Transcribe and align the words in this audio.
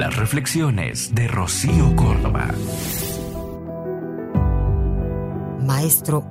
Las 0.00 0.16
reflexiones 0.16 1.14
de 1.14 1.28
Rocío 1.28 1.94
Córdoba. 1.94 2.48
Maestro, 5.62 6.26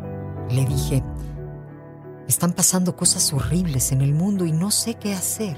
le 0.49 0.65
dije, 0.65 1.03
están 2.27 2.53
pasando 2.53 2.95
cosas 2.95 3.31
horribles 3.31 3.91
en 3.91 4.01
el 4.01 4.15
mundo 4.15 4.47
y 4.47 4.53
no 4.53 4.71
sé 4.71 4.95
qué 4.95 5.13
hacer. 5.13 5.55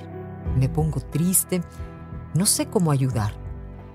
Me 0.57 0.67
pongo 0.67 0.99
triste, 0.99 1.61
no 2.33 2.45
sé 2.45 2.65
cómo 2.65 2.91
ayudar. 2.91 3.33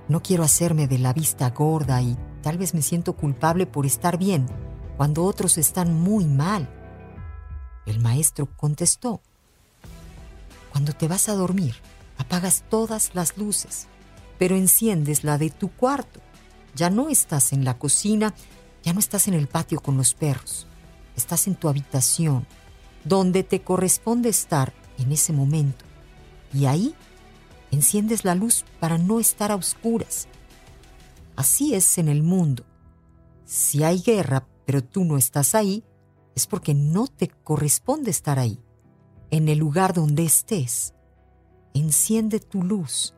No 0.08 0.22
quiero 0.22 0.44
hacerme 0.44 0.88
de 0.88 0.98
la 0.98 1.12
vista 1.12 1.50
gorda 1.50 2.00
y 2.00 2.16
tal 2.40 2.56
vez 2.56 2.72
me 2.72 2.80
siento 2.80 3.12
culpable 3.16 3.66
por 3.66 3.84
estar 3.84 4.16
bien 4.16 4.46
cuando 4.96 5.24
otros 5.24 5.58
están 5.58 5.92
muy 5.92 6.24
mal. 6.24 6.70
El 7.84 8.00
maestro 8.00 8.48
contestó, 8.56 9.20
cuando 10.72 10.94
te 10.94 11.06
vas 11.06 11.28
a 11.28 11.34
dormir, 11.34 11.74
apagas 12.16 12.64
todas 12.70 13.14
las 13.14 13.36
luces, 13.36 13.88
pero 14.38 14.56
enciendes 14.56 15.24
la 15.24 15.38
de 15.38 15.50
tu 15.50 15.68
cuarto. 15.68 16.20
Ya 16.74 16.90
no 16.90 17.08
estás 17.08 17.52
en 17.52 17.64
la 17.64 17.78
cocina, 17.78 18.34
ya 18.82 18.92
no 18.92 19.00
estás 19.00 19.28
en 19.28 19.34
el 19.34 19.48
patio 19.48 19.80
con 19.80 19.96
los 19.96 20.14
perros. 20.14 20.66
Estás 21.16 21.46
en 21.46 21.54
tu 21.54 21.68
habitación, 21.68 22.46
donde 23.04 23.42
te 23.42 23.62
corresponde 23.62 24.28
estar 24.28 24.72
en 24.98 25.12
ese 25.12 25.32
momento. 25.32 25.84
Y 26.52 26.66
ahí 26.66 26.94
enciendes 27.70 28.24
la 28.24 28.34
luz 28.34 28.64
para 28.80 28.98
no 28.98 29.20
estar 29.20 29.50
a 29.50 29.56
oscuras. 29.56 30.28
Así 31.36 31.74
es 31.74 31.98
en 31.98 32.08
el 32.08 32.22
mundo. 32.22 32.64
Si 33.44 33.82
hay 33.82 34.00
guerra, 34.00 34.46
pero 34.64 34.82
tú 34.82 35.04
no 35.04 35.16
estás 35.16 35.54
ahí, 35.54 35.84
es 36.34 36.46
porque 36.46 36.74
no 36.74 37.06
te 37.06 37.28
corresponde 37.28 38.10
estar 38.10 38.38
ahí. 38.38 38.60
En 39.30 39.48
el 39.48 39.58
lugar 39.58 39.94
donde 39.94 40.24
estés, 40.24 40.94
enciende 41.74 42.40
tu 42.40 42.62
luz. 42.62 43.14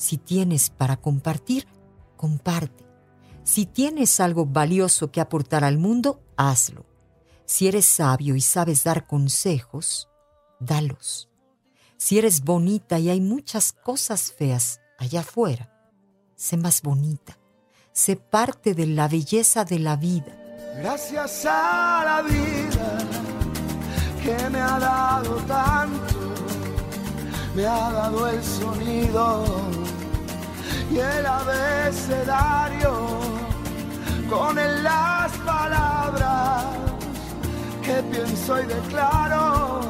Si 0.00 0.16
tienes 0.16 0.70
para 0.70 0.96
compartir, 0.96 1.68
comparte. 2.16 2.86
Si 3.42 3.66
tienes 3.66 4.18
algo 4.18 4.46
valioso 4.46 5.12
que 5.12 5.20
aportar 5.20 5.62
al 5.62 5.76
mundo, 5.76 6.22
hazlo. 6.38 6.86
Si 7.44 7.68
eres 7.68 7.84
sabio 7.84 8.34
y 8.34 8.40
sabes 8.40 8.82
dar 8.82 9.06
consejos, 9.06 10.08
dalos. 10.58 11.28
Si 11.98 12.16
eres 12.16 12.44
bonita 12.44 12.98
y 12.98 13.10
hay 13.10 13.20
muchas 13.20 13.74
cosas 13.74 14.32
feas 14.32 14.80
allá 14.98 15.20
afuera, 15.20 15.70
sé 16.34 16.56
más 16.56 16.80
bonita. 16.80 17.38
Sé 17.92 18.16
parte 18.16 18.72
de 18.72 18.86
la 18.86 19.06
belleza 19.06 19.66
de 19.66 19.80
la 19.80 19.96
vida. 19.96 20.34
Gracias 20.78 21.44
a 21.44 22.02
la 22.06 22.22
vida 22.22 22.98
que 24.24 24.48
me 24.48 24.60
ha 24.62 24.78
dado 24.78 25.36
tanto, 25.42 26.14
me 27.54 27.66
ha 27.66 27.92
dado 27.92 28.28
el 28.28 28.42
sonido 28.42 29.44
y 30.90 30.98
el 30.98 31.26
abecedario 31.26 32.92
con 34.28 34.56
las 34.56 35.32
palabras 35.38 36.64
que 37.82 38.02
pienso 38.10 38.60
y 38.60 38.66
declaro. 38.66 39.80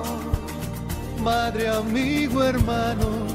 Madre, 1.22 1.68
amigo, 1.68 2.42
hermano, 2.42 3.26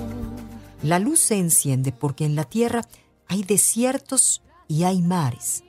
La 0.83 0.99
luz 0.99 1.21
se 1.21 1.39
enciende 1.39 1.93
porque 1.93 2.27
en 2.27 2.37
la 2.37 2.45
tierra 2.45 2.83
hay 3.29 3.43
desiertos 3.43 4.43
y 4.69 4.85
hay 4.85 5.01
mares. 5.01 5.64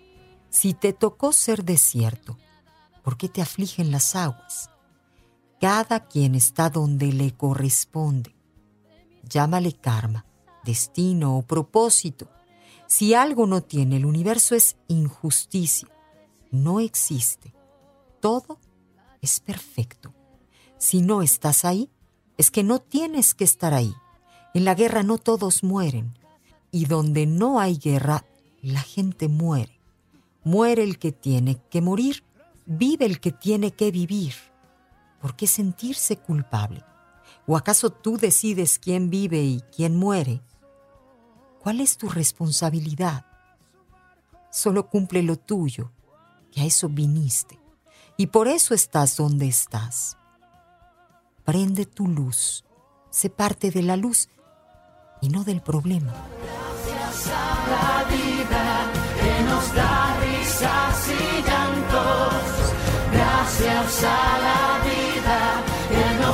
Si 0.55 0.73
te 0.73 0.93
tocó 0.93 1.33
ser 1.33 1.65
desierto, 1.65 2.37
¿por 3.03 3.17
qué 3.17 3.27
te 3.27 3.41
afligen 3.41 3.91
las 3.91 4.15
aguas? 4.15 4.69
Cada 5.59 6.07
quien 6.07 6.33
está 6.33 6.69
donde 6.69 7.11
le 7.11 7.35
corresponde. 7.35 8.33
Llámale 9.29 9.73
karma, 9.73 10.25
destino 10.63 11.37
o 11.37 11.41
propósito. 11.41 12.29
Si 12.87 13.13
algo 13.13 13.47
no 13.47 13.63
tiene 13.63 13.97
el 13.97 14.05
universo 14.05 14.55
es 14.55 14.77
injusticia. 14.87 15.89
No 16.51 16.79
existe. 16.79 17.53
Todo 18.21 18.57
es 19.21 19.41
perfecto. 19.41 20.13
Si 20.77 21.01
no 21.01 21.21
estás 21.21 21.65
ahí, 21.65 21.91
es 22.37 22.49
que 22.49 22.63
no 22.63 22.79
tienes 22.79 23.35
que 23.35 23.43
estar 23.43 23.73
ahí. 23.73 23.93
En 24.53 24.63
la 24.63 24.73
guerra 24.73 25.03
no 25.03 25.17
todos 25.17 25.63
mueren. 25.63 26.17
Y 26.71 26.85
donde 26.85 27.25
no 27.25 27.59
hay 27.59 27.77
guerra, 27.77 28.25
la 28.61 28.79
gente 28.79 29.27
muere. 29.27 29.74
Muere 30.45 30.83
el 30.83 30.99
que 30.99 31.11
tiene 31.11 31.59
que 31.69 31.81
morir, 31.81 32.23
vive 32.65 33.05
el 33.05 33.19
que 33.19 33.31
tiene 33.31 33.71
que 33.71 33.91
vivir. 33.91 34.35
¿Por 35.19 35.35
qué 35.35 35.47
sentirse 35.47 36.17
culpable? 36.17 36.83
¿O 37.47 37.57
acaso 37.57 37.89
tú 37.89 38.17
decides 38.17 38.79
quién 38.79 39.09
vive 39.09 39.41
y 39.41 39.61
quién 39.75 39.95
muere? 39.95 40.41
¿Cuál 41.59 41.81
es 41.81 41.97
tu 41.97 42.09
responsabilidad? 42.09 43.25
Solo 44.51 44.87
cumple 44.87 45.23
lo 45.23 45.35
tuyo, 45.35 45.91
que 46.51 46.61
a 46.61 46.65
eso 46.65 46.89
viniste. 46.89 47.59
Y 48.15 48.27
por 48.27 48.47
eso 48.47 48.75
estás 48.75 49.17
donde 49.17 49.47
estás. 49.47 50.15
Prende 51.43 51.87
tu 51.87 52.07
luz, 52.07 52.63
sé 53.09 53.31
parte 53.31 53.71
de 53.71 53.81
la 53.81 53.97
luz 53.97 54.29
y 55.21 55.29
no 55.29 55.43
del 55.43 55.61
problema. 55.61 56.13
Gracias 56.87 57.33
a 57.33 57.67
la 57.67 58.15
vida 58.15 58.44